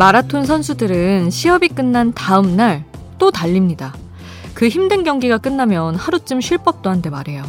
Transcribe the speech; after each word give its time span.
마라톤 0.00 0.46
선수들은 0.46 1.28
시합이 1.28 1.68
끝난 1.68 2.14
다음 2.14 2.56
날 2.56 2.90
또 3.18 3.30
달립니다. 3.30 3.94
그 4.54 4.66
힘든 4.66 5.04
경기가 5.04 5.36
끝나면 5.36 5.94
하루쯤 5.94 6.40
쉴 6.40 6.56
법도 6.56 6.88
한데 6.88 7.10
말이에요. 7.10 7.44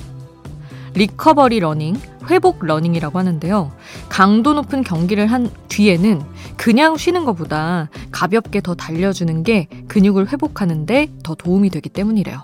recovery 0.95 1.61
running, 1.61 1.95
회복 2.29 2.65
러닝이라고 2.65 3.17
하는데요. 3.17 3.71
강도 4.09 4.53
높은 4.53 4.83
경기를 4.83 5.27
한 5.27 5.49
뒤에는 5.69 6.21
그냥 6.57 6.97
쉬는 6.97 7.23
것보다 7.23 7.89
가볍게 8.11 8.59
더 8.59 8.75
달려주는 8.75 9.43
게 9.43 9.69
근육을 9.87 10.33
회복하는데 10.33 11.07
더 11.23 11.35
도움이 11.35 11.69
되기 11.69 11.87
때문이래요. 11.87 12.43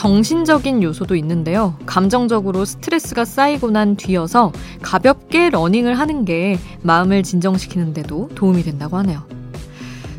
정신적인 0.00 0.82
요소도 0.82 1.14
있는데요. 1.16 1.76
감정적으로 1.84 2.64
스트레스가 2.64 3.26
쌓이고 3.26 3.70
난 3.70 3.96
뒤여서 3.96 4.50
가볍게 4.80 5.50
러닝을 5.50 5.98
하는 5.98 6.24
게 6.24 6.58
마음을 6.80 7.22
진정시키는데도 7.22 8.30
도움이 8.34 8.62
된다고 8.62 8.96
하네요. 8.96 9.24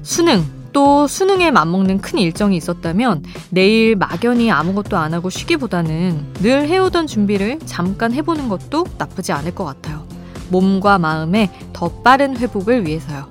수능, 0.03 0.45
또 0.71 1.07
수능에 1.07 1.49
맞먹는 1.49 1.97
큰 1.97 2.19
일정이 2.19 2.57
있었다면 2.57 3.23
내일 3.49 3.95
막연히 3.95 4.51
아무것도 4.51 4.97
안 4.97 5.15
하고 5.15 5.31
쉬기보다는 5.31 6.33
늘 6.43 6.67
해오던 6.67 7.07
준비를 7.07 7.57
잠깐 7.65 8.13
해보는 8.13 8.49
것도 8.49 8.85
나쁘지 8.99 9.31
않을 9.31 9.55
것 9.55 9.65
같아요. 9.65 10.05
몸과 10.49 10.99
마음의 10.99 11.49
더 11.73 11.89
빠른 12.03 12.37
회복을 12.37 12.85
위해서요. 12.85 13.25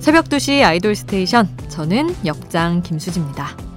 새벽 0.00 0.24
2시 0.24 0.64
아이돌 0.64 0.96
스테이션, 0.96 1.48
저는 1.68 2.12
역장 2.26 2.82
김수지입니다. 2.82 3.73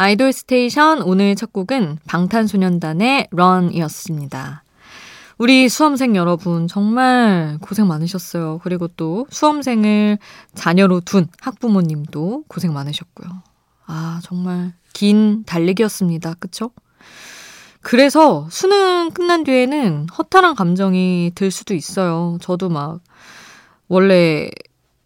아이돌 0.00 0.32
스테이션 0.32 1.02
오늘 1.02 1.36
첫 1.36 1.52
곡은 1.52 1.98
방탄소년단의 2.06 3.28
Run이었습니다. 3.32 4.64
우리 5.36 5.68
수험생 5.68 6.16
여러분 6.16 6.66
정말 6.68 7.58
고생 7.60 7.86
많으셨어요. 7.86 8.60
그리고 8.62 8.88
또 8.88 9.26
수험생을 9.28 10.16
자녀로 10.54 11.00
둔 11.00 11.28
학부모님도 11.38 12.44
고생 12.48 12.72
많으셨고요. 12.72 13.42
아, 13.84 14.20
정말 14.24 14.72
긴 14.94 15.44
달리기였습니다. 15.44 16.32
그쵸? 16.40 16.70
그래서 17.82 18.48
수능 18.50 19.10
끝난 19.10 19.44
뒤에는 19.44 20.06
허탈한 20.16 20.54
감정이 20.54 21.32
들 21.34 21.50
수도 21.50 21.74
있어요. 21.74 22.38
저도 22.40 22.70
막 22.70 23.00
원래 23.86 24.48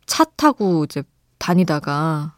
차 0.06 0.22
타고 0.22 0.84
이제 0.84 1.02
다니다가 1.38 2.34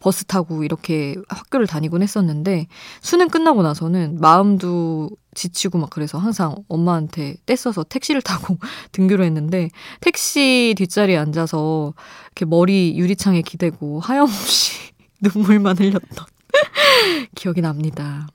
버스 0.00 0.24
타고 0.24 0.64
이렇게 0.64 1.16
학교를 1.28 1.66
다니곤 1.66 2.02
했었는데 2.02 2.66
수능 3.00 3.28
끝나고 3.28 3.62
나서는 3.62 4.18
마음도 4.20 5.10
지치고 5.34 5.78
막 5.78 5.90
그래서 5.90 6.18
항상 6.18 6.56
엄마한테 6.68 7.36
떼써서 7.46 7.84
택시를 7.84 8.22
타고 8.22 8.56
등교를 8.92 9.24
했는데 9.24 9.68
택시 10.00 10.74
뒷자리에 10.76 11.16
앉아서 11.16 11.94
이렇게 12.26 12.44
머리 12.44 12.96
유리창에 12.98 13.42
기대고 13.42 14.00
하염없이 14.00 14.92
눈물만 15.22 15.78
흘렸던 15.78 16.26
기억이 17.34 17.60
납니다. 17.60 18.26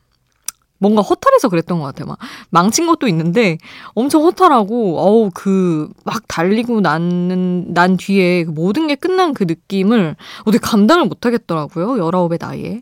뭔가 0.78 1.02
허탈해서 1.02 1.50
그랬던 1.50 1.80
것 1.80 1.86
같아요. 1.86 2.08
막 2.08 2.18
망친 2.50 2.88
것도 2.88 3.08
있는데 3.08 3.58
엄청 3.94 4.24
허탈하고 4.24 5.00
어우 5.00 5.32
그 5.34 5.90
막 6.04 6.28
달리고 6.28 6.82
나는 6.82 7.74
난 7.74 7.98
뒤에 7.98 8.46
그 8.46 8.52
모든 8.52 8.88
게 8.88 8.96
끝난 8.96 9.34
그 9.34 9.44
느낌을 9.44 10.16
어떻게 10.42 10.58
감당을 10.60 11.06
못 11.06 11.26
하겠더라고요. 11.26 11.96
19의 11.96 12.40
나이에. 12.40 12.82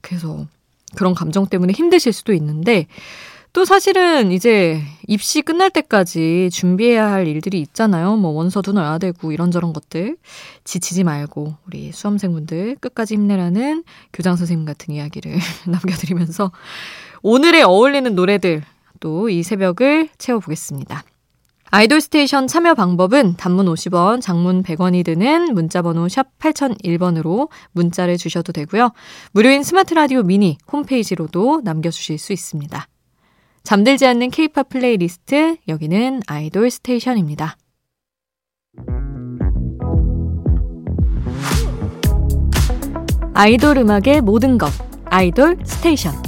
그래서 0.00 0.46
그런 0.96 1.14
감정 1.14 1.46
때문에 1.46 1.72
힘드실 1.72 2.12
수도 2.12 2.32
있는데 2.34 2.86
또 3.54 3.64
사실은 3.64 4.30
이제 4.30 4.82
입시 5.06 5.40
끝날 5.42 5.70
때까지 5.70 6.50
준비해야 6.52 7.10
할 7.10 7.26
일들이 7.26 7.60
있잖아요. 7.60 8.16
뭐 8.16 8.30
원서도 8.32 8.72
넣어야 8.72 8.98
되고 8.98 9.32
이런저런 9.32 9.72
것들. 9.72 10.16
지치지 10.64 11.04
말고 11.04 11.54
우리 11.66 11.90
수험생분들 11.92 12.76
끝까지 12.80 13.14
힘내라는 13.14 13.84
교장 14.12 14.36
선생님 14.36 14.66
같은 14.66 14.94
이야기를 14.94 15.38
남겨드리면서 15.66 16.52
오늘에 17.22 17.62
어울리는 17.62 18.14
노래들로 18.14 19.28
이 19.28 19.42
새벽을 19.42 20.08
채워보겠습니다. 20.18 21.04
아이돌 21.70 22.00
스테이션 22.00 22.46
참여 22.46 22.74
방법은 22.74 23.36
단문 23.36 23.66
50원, 23.66 24.22
장문 24.22 24.62
100원이 24.62 25.04
드는 25.04 25.54
문자번호 25.54 26.08
샵 26.08 26.26
8001번으로 26.38 27.50
문자를 27.72 28.16
주셔도 28.16 28.52
되고요. 28.52 28.92
무료인 29.32 29.62
스마트 29.62 29.92
라디오 29.92 30.22
미니 30.22 30.56
홈페이지로도 30.72 31.60
남겨주실 31.64 32.18
수 32.18 32.32
있습니다. 32.32 32.88
잠들지 33.64 34.06
않는 34.06 34.30
케이팝 34.30 34.70
플레이리스트, 34.70 35.56
여기는 35.68 36.22
아이돌 36.26 36.70
스테이션입니다. 36.70 37.58
아이돌 43.34 43.76
음악의 43.76 44.22
모든 44.22 44.56
것, 44.56 44.72
아이돌 45.04 45.58
스테이션. 45.64 46.27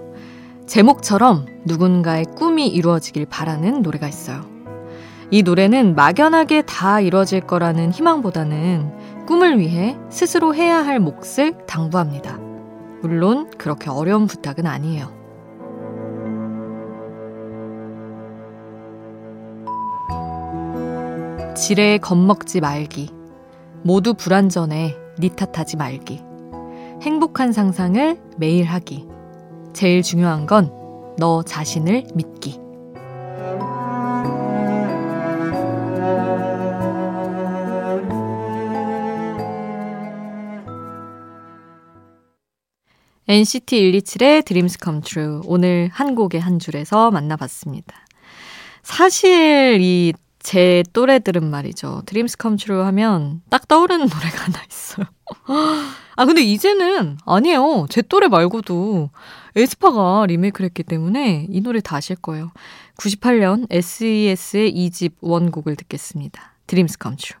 제목처럼 0.71 1.47
누군가의 1.65 2.23
꿈이 2.37 2.69
이루어지길 2.69 3.25
바라는 3.25 3.81
노래가 3.81 4.07
있어요. 4.07 4.45
이 5.29 5.43
노래는 5.43 5.95
막연하게 5.95 6.61
다 6.61 7.01
이뤄질 7.01 7.41
거라는 7.41 7.91
희망보다는 7.91 9.25
꿈을 9.25 9.59
위해 9.59 9.97
스스로 10.09 10.55
해야 10.55 10.77
할 10.77 11.01
몫을 11.01 11.65
당부합니다. 11.67 12.37
물론 13.01 13.51
그렇게 13.57 13.89
어려운 13.89 14.27
부탁은 14.27 14.65
아니에요. 14.65 15.11
지레 21.53 21.97
겁먹지 21.97 22.61
말기. 22.61 23.09
모두 23.83 24.13
불완전해 24.13 24.95
니 25.19 25.29
탓하지 25.35 25.75
말기. 25.75 26.23
행복한 27.01 27.51
상상을 27.51 28.21
매일 28.37 28.63
하기. 28.67 29.10
제일 29.73 30.01
중요한 30.01 30.45
건 30.45 30.81
너 31.17 31.43
자신을 31.43 32.05
믿기. 32.15 32.59
NCT 43.27 43.91
127의 43.91 44.45
Dreams 44.45 44.77
Come 44.83 45.01
True. 45.01 45.41
오늘 45.45 45.89
한 45.93 46.15
곡의 46.15 46.41
한 46.41 46.59
줄에서 46.59 47.11
만나봤습니다. 47.11 47.95
사실 48.83 49.79
이 49.79 50.13
제 50.43 50.83
또래들은 50.93 51.49
말이죠. 51.49 52.03
Come 52.39 52.57
True 52.57 52.83
하면 52.83 53.41
딱 53.49 53.67
떠오르는 53.67 54.07
노래가 54.07 54.45
하나 54.45 54.59
있어요. 54.69 55.05
아, 56.15 56.25
근데 56.25 56.41
이제는 56.41 57.17
아니에요. 57.25 57.87
제 57.89 58.01
또래 58.01 58.27
말고도 58.27 59.09
에스파가 59.55 60.25
리메이크를 60.27 60.65
했기 60.65 60.83
때문에 60.83 61.47
이 61.49 61.61
노래 61.61 61.79
다 61.79 61.97
아실 61.97 62.15
거예요. 62.15 62.51
98년 62.97 63.67
SES의 63.69 64.73
2집 64.73 65.13
원곡을 65.21 65.75
듣겠습니다. 65.75 66.53
Come 66.67 67.17
True. 67.17 67.40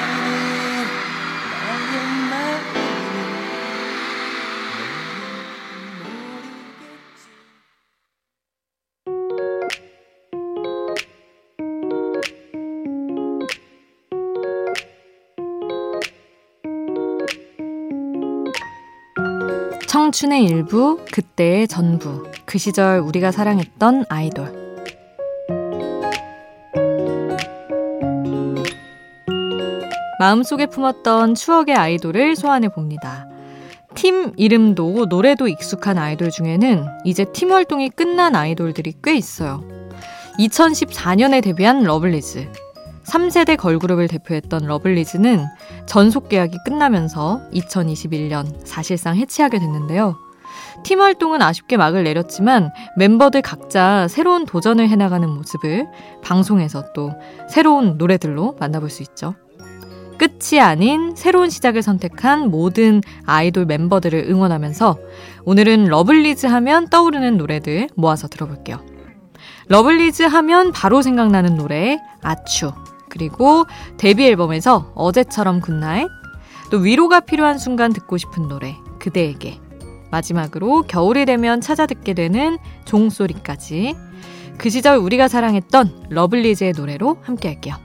청춘의 19.91 20.45
일부, 20.45 21.03
그때의 21.11 21.67
전부. 21.67 22.25
그 22.45 22.57
시절 22.57 22.99
우리가 22.99 23.33
사랑했던 23.33 24.05
아이돌. 24.07 24.77
마음속에 30.17 30.67
품었던 30.67 31.35
추억의 31.35 31.75
아이돌을 31.75 32.37
소환해 32.37 32.69
봅니다. 32.69 33.27
팀 33.93 34.31
이름도 34.37 35.07
노래도 35.09 35.49
익숙한 35.49 35.97
아이돌 35.97 36.29
중에는 36.29 36.85
이제 37.03 37.25
팀 37.33 37.51
활동이 37.51 37.89
끝난 37.89 38.33
아이돌들이 38.37 38.93
꽤 39.03 39.13
있어요. 39.15 39.61
2014년에 40.39 41.43
데뷔한 41.43 41.83
러블리즈. 41.83 42.49
3세대 43.11 43.57
걸그룹을 43.57 44.07
대표했던 44.07 44.65
러블리즈는 44.65 45.45
전속 45.85 46.29
계약이 46.29 46.59
끝나면서 46.63 47.41
2021년 47.53 48.65
사실상 48.65 49.17
해체하게 49.17 49.59
됐는데요. 49.59 50.15
팀 50.83 51.01
활동은 51.01 51.41
아쉽게 51.41 51.75
막을 51.75 52.05
내렸지만 52.05 52.71
멤버들 52.97 53.41
각자 53.41 54.07
새로운 54.07 54.45
도전을 54.45 54.87
해나가는 54.87 55.29
모습을 55.29 55.87
방송에서 56.23 56.93
또 56.93 57.11
새로운 57.49 57.97
노래들로 57.97 58.55
만나볼 58.59 58.89
수 58.89 59.03
있죠. 59.03 59.35
끝이 60.17 60.61
아닌 60.61 61.13
새로운 61.15 61.49
시작을 61.49 61.81
선택한 61.81 62.49
모든 62.49 63.01
아이돌 63.25 63.65
멤버들을 63.65 64.27
응원하면서 64.29 64.97
오늘은 65.43 65.85
러블리즈 65.85 66.45
하면 66.45 66.87
떠오르는 66.87 67.37
노래들 67.37 67.89
모아서 67.95 68.27
들어볼게요. 68.27 68.79
러블리즈 69.67 70.23
하면 70.23 70.71
바로 70.71 71.01
생각나는 71.01 71.57
노래 71.57 71.99
아추 72.21 72.71
그리고 73.11 73.65
데뷔 73.97 74.25
앨범에서 74.25 74.93
어제처럼 74.95 75.59
good 75.59 75.78
night, 75.78 76.07
또 76.71 76.77
위로가 76.77 77.19
필요한 77.19 77.57
순간 77.59 77.91
듣고 77.91 78.17
싶은 78.17 78.47
노래, 78.47 78.77
그대에게. 78.99 79.59
마지막으로 80.09 80.83
겨울이 80.83 81.25
되면 81.25 81.61
찾아 81.61 81.85
듣게 81.85 82.13
되는 82.13 82.57
종소리까지. 82.85 83.95
그 84.57 84.69
시절 84.69 84.97
우리가 84.97 85.27
사랑했던 85.27 86.07
러블리즈의 86.09 86.73
노래로 86.73 87.17
함께 87.23 87.49
할게요. 87.49 87.75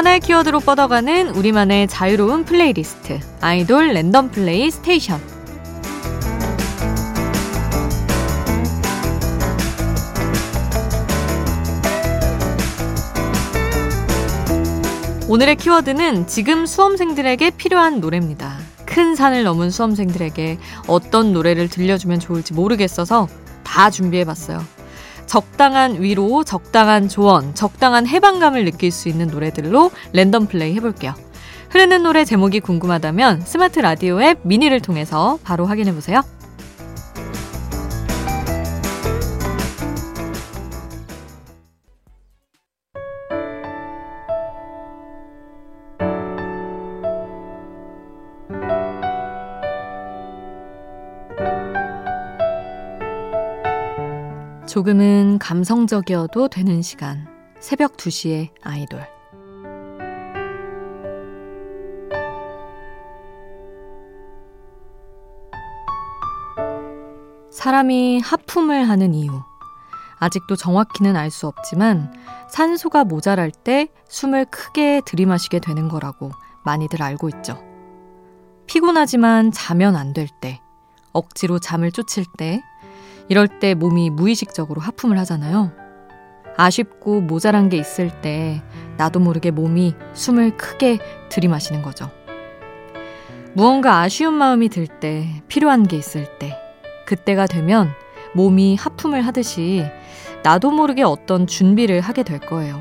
하나의 0.00 0.20
키워드로 0.20 0.60
뻗어가는 0.60 1.28
우리만의 1.28 1.86
자유로운 1.86 2.46
플레이리스트 2.46 3.20
아이돌 3.42 3.92
random 3.92 4.30
play 4.30 4.70
스테이션 4.70 5.20
오늘의 15.28 15.56
키워드는 15.56 16.26
지금 16.28 16.64
수험생들에게 16.64 17.50
필요한 17.50 18.00
노래입니다. 18.00 18.56
큰 18.86 19.14
산을 19.14 19.44
넘은 19.44 19.68
수험생들에게 19.68 20.58
어떤 20.86 21.34
노래를 21.34 21.68
들려주면 21.68 22.20
좋을지 22.20 22.54
모르겠어서 22.54 23.28
다 23.62 23.90
준비해봤어요. 23.90 24.79
적당한 25.30 26.02
위로, 26.02 26.42
적당한 26.42 27.08
조언, 27.08 27.54
적당한 27.54 28.04
해방감을 28.04 28.64
느낄 28.64 28.90
수 28.90 29.08
있는 29.08 29.28
노래들로 29.28 29.92
랜덤 30.12 30.48
플레이 30.48 30.74
해볼게요. 30.74 31.14
흐르는 31.70 32.02
노래 32.02 32.24
제목이 32.24 32.58
궁금하다면 32.58 33.42
스마트 33.42 33.78
라디오 33.78 34.20
앱 34.20 34.40
미니를 34.42 34.80
통해서 34.80 35.38
바로 35.44 35.66
확인해보세요. 35.66 36.22
조금은 54.70 55.40
감성적이어도 55.40 56.46
되는 56.46 56.80
시간. 56.80 57.26
새벽 57.58 57.96
2시에 57.96 58.50
아이돌. 58.62 59.04
사람이 67.50 68.20
하품을 68.20 68.88
하는 68.88 69.12
이유. 69.12 69.42
아직도 70.18 70.54
정확히는 70.54 71.16
알 71.16 71.30
수 71.30 71.46
없지만 71.46 72.12
산소가 72.48 73.04
모자랄 73.04 73.50
때 73.50 73.88
숨을 74.08 74.44
크게 74.46 75.02
들이마시게 75.04 75.58
되는 75.60 75.88
거라고 75.88 76.30
많이들 76.64 77.02
알고 77.02 77.28
있죠. 77.30 77.58
피곤하지만 78.66 79.50
자면 79.50 79.96
안 79.96 80.12
될 80.12 80.28
때, 80.40 80.60
억지로 81.12 81.58
잠을 81.58 81.90
쫓을 81.90 82.24
때, 82.38 82.62
이럴 83.30 83.46
때 83.46 83.74
몸이 83.74 84.10
무의식적으로 84.10 84.80
하품을 84.80 85.16
하잖아요. 85.20 85.70
아쉽고 86.56 87.20
모자란 87.20 87.68
게 87.68 87.76
있을 87.76 88.10
때 88.20 88.60
나도 88.96 89.20
모르게 89.20 89.52
몸이 89.52 89.94
숨을 90.14 90.56
크게 90.56 90.98
들이마시는 91.28 91.80
거죠. 91.82 92.10
무언가 93.54 94.00
아쉬운 94.00 94.34
마음이 94.34 94.68
들 94.68 94.88
때, 94.88 95.42
필요한 95.46 95.84
게 95.86 95.96
있을 95.96 96.38
때, 96.38 96.56
그때가 97.06 97.46
되면 97.46 97.90
몸이 98.34 98.74
하품을 98.74 99.24
하듯이 99.24 99.84
나도 100.42 100.72
모르게 100.72 101.04
어떤 101.04 101.46
준비를 101.46 102.00
하게 102.00 102.24
될 102.24 102.40
거예요. 102.40 102.80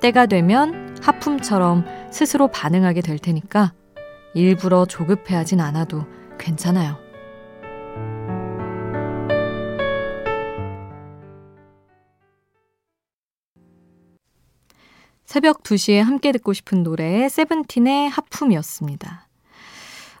때가 0.00 0.26
되면 0.26 0.96
하품처럼 1.00 1.84
스스로 2.10 2.48
반응하게 2.48 3.00
될 3.00 3.18
테니까 3.20 3.72
일부러 4.34 4.86
조급해하진 4.86 5.60
않아도 5.60 6.04
괜찮아요. 6.36 7.01
새벽 15.32 15.62
2시에 15.62 16.02
함께 16.02 16.30
듣고 16.30 16.52
싶은 16.52 16.82
노래 16.82 17.26
세븐틴의 17.26 18.10
하품이었습니다. 18.10 19.28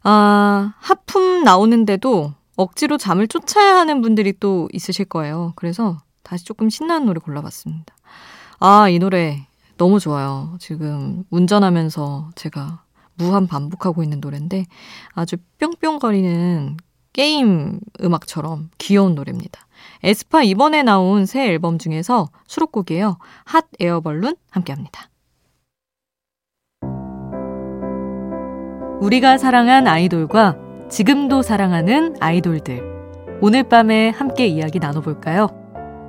아, 0.04 0.72
하품 0.78 1.44
나오는데도 1.44 2.32
억지로 2.56 2.96
잠을 2.96 3.28
쫓아야 3.28 3.76
하는 3.76 4.00
분들이 4.00 4.32
또 4.40 4.70
있으실 4.72 5.04
거예요. 5.04 5.52
그래서 5.54 6.00
다시 6.22 6.46
조금 6.46 6.70
신나는 6.70 7.04
노래 7.04 7.20
골라봤습니다. 7.20 7.94
아, 8.58 8.88
이 8.88 8.98
노래 8.98 9.46
너무 9.76 10.00
좋아요. 10.00 10.56
지금 10.58 11.24
운전하면서 11.28 12.30
제가 12.34 12.82
무한 13.16 13.46
반복하고 13.46 14.02
있는 14.02 14.18
노래인데 14.18 14.64
아주 15.12 15.36
뿅뿅거리는 15.58 16.78
게임 17.12 17.80
음악처럼 18.00 18.70
귀여운 18.78 19.14
노래입니다. 19.14 19.66
에스파 20.02 20.42
이번에 20.42 20.82
나온 20.82 21.26
새 21.26 21.46
앨범 21.46 21.78
중에서 21.78 22.28
수록곡이에요. 22.46 23.18
핫 23.44 23.66
에어벌룬 23.80 24.36
함께 24.50 24.72
합니다. 24.72 25.08
우리가 29.00 29.36
사랑한 29.38 29.88
아이돌과 29.88 30.56
지금도 30.88 31.42
사랑하는 31.42 32.16
아이돌들. 32.20 32.82
오늘 33.40 33.64
밤에 33.64 34.10
함께 34.10 34.46
이야기 34.46 34.78
나눠볼까요? 34.78 35.48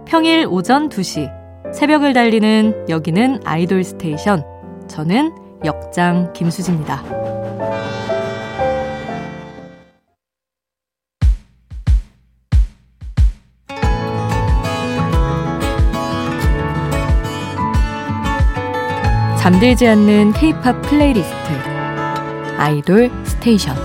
평일 0.05 0.45
오전 0.47 0.89
2시. 0.89 1.73
새벽을 1.73 2.13
달리는 2.13 2.85
여기는 2.89 3.39
아이돌 3.45 3.83
스테이션. 3.83 4.43
저는 4.87 5.33
역장 5.65 6.33
김수지입니다. 6.33 7.22
잠들지 19.43 19.85
않는 19.87 20.31
K-팝 20.31 20.81
playlist 20.83 21.35
아이돌 22.57 23.11
스테이션 23.25 23.75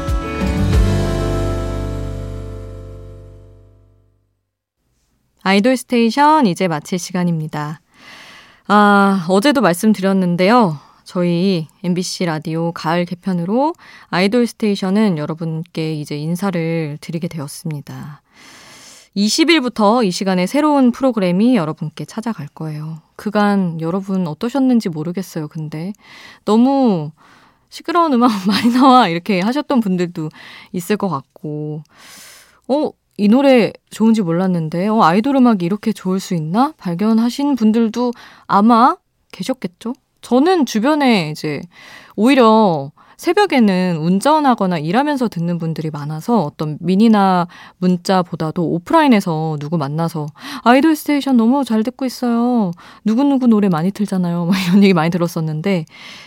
아이돌 5.42 5.76
스테이션 5.76 6.46
이제 6.46 6.68
마칠 6.68 7.00
시간입니다. 7.00 7.80
아, 8.68 9.26
어제도 9.28 9.60
말씀드렸는데요. 9.60 10.78
저희 11.02 11.66
MBC 11.82 12.26
라디오 12.26 12.70
가을 12.70 13.04
개편으로 13.04 13.74
아이돌 14.10 14.46
스테이션은 14.46 15.18
여러분께 15.18 15.94
이제 15.94 16.16
인사를 16.16 16.98
드리게 17.00 17.26
되었습니다. 17.26 18.22
20일부터 19.18 20.04
이 20.06 20.12
시간에 20.12 20.46
새로운 20.46 20.92
프로그램이 20.92 21.56
여러분께 21.56 22.04
찾아갈 22.04 22.46
거예요. 22.46 23.00
그간 23.16 23.80
여러분 23.80 24.28
어떠셨는지 24.28 24.88
모르겠어요. 24.88 25.48
근데 25.48 25.92
너무 26.44 27.10
시끄러운 27.68 28.12
음악 28.12 28.30
많이 28.46 28.72
나와 28.72 29.08
이렇게 29.08 29.40
하셨던 29.40 29.80
분들도 29.80 30.28
있을 30.72 30.96
것 30.96 31.08
같고, 31.08 31.82
어, 32.68 32.90
이 33.16 33.26
노래 33.26 33.72
좋은지 33.90 34.22
몰랐는데, 34.22 34.86
어, 34.86 35.02
아이돌 35.02 35.34
음악이 35.36 35.66
이렇게 35.66 35.92
좋을 35.92 36.20
수 36.20 36.34
있나? 36.34 36.72
발견하신 36.78 37.56
분들도 37.56 38.12
아마 38.46 38.96
계셨겠죠? 39.32 39.94
저는 40.20 40.64
주변에 40.64 41.30
이제 41.30 41.60
오히려 42.14 42.92
새벽에는 43.18 43.96
운전하거나 43.96 44.78
일하면서 44.78 45.26
듣는 45.28 45.58
분들이 45.58 45.90
많아서 45.90 46.40
어떤 46.40 46.78
미니나 46.80 47.48
문자보다도 47.78 48.64
오프라인에서 48.64 49.56
누구 49.58 49.76
만나서 49.76 50.26
아이돌 50.62 50.94
스테이션 50.94 51.36
너무 51.36 51.64
잘 51.64 51.82
듣고 51.82 52.06
있어요. 52.06 52.70
누구누구 53.04 53.48
노래 53.48 53.68
많이 53.68 53.90
틀잖아요. 53.90 54.46
막 54.46 54.56
이런 54.68 54.84
얘기 54.84 54.94
많이 54.94 55.10
들었었는데, 55.10 55.84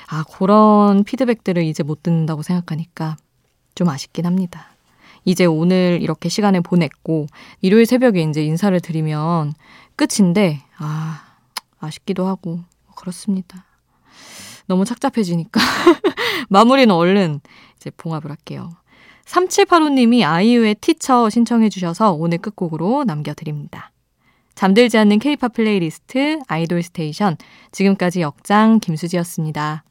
아, 0.09 0.25
그런 0.33 1.05
피드백들을 1.05 1.63
이제 1.63 1.81
못 1.81 2.03
듣는다고 2.03 2.43
생각하니까 2.43 3.15
좀 3.73 3.87
아쉽긴 3.87 4.25
합니다. 4.25 4.67
이제 5.23 5.45
오늘 5.45 5.99
이렇게 6.01 6.27
시간을 6.27 6.59
보냈고, 6.59 7.27
일요일 7.61 7.85
새벽에 7.85 8.21
이제 8.21 8.43
인사를 8.43 8.77
드리면 8.81 9.53
끝인데, 9.95 10.61
아, 10.77 11.21
아쉽기도 11.79 12.27
하고, 12.27 12.59
그렇습니다. 12.97 13.63
너무 14.67 14.83
착잡해지니까. 14.83 15.61
마무리는 16.49 16.93
얼른 16.93 17.41
이제 17.77 17.91
봉합을 17.95 18.29
할게요. 18.29 18.69
3785님이 19.25 20.27
아이유의 20.27 20.75
Teacher 20.75 21.29
신청해 21.29 21.69
주셔서 21.69 22.13
오늘 22.13 22.37
끝곡으로 22.37 23.03
남겨드립니다. 23.05 23.91
잠들지 24.55 24.97
않는 24.97 25.19
케이팝 25.19 25.53
플레이리스트 25.53 26.39
아이돌 26.47 26.83
스테이션 26.83 27.37
지금까지 27.71 28.21
역장 28.21 28.79
김수지였습니다. 28.79 29.83